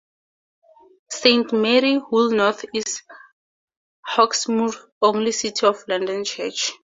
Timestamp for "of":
5.67-5.83